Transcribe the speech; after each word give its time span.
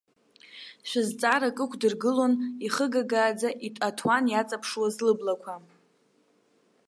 Шәызҵаарак 0.89 1.57
ықәдыргылон 1.63 2.33
ихыгагааӡа 2.67 3.49
аҭуан 3.87 4.25
иаҵаԥшуаз 4.29 4.95
лыблақәа. 5.05 5.55